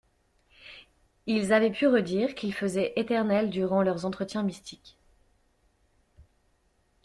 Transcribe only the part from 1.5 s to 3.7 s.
avaient pu redire qu'il faisait éternel